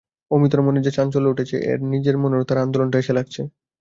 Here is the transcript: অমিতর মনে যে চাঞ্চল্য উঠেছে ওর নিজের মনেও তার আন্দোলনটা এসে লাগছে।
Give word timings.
অমিতর 0.31 0.59
মনে 0.61 0.79
যে 0.85 0.91
চাঞ্চল্য 0.97 1.27
উঠেছে 1.29 1.55
ওর 1.65 1.79
নিজের 1.93 2.15
মনেও 2.17 2.47
তার 2.49 2.57
আন্দোলনটা 2.65 2.97
এসে 2.99 3.13
লাগছে। 3.17 3.41